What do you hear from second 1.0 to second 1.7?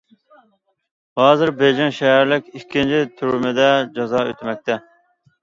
ھازىر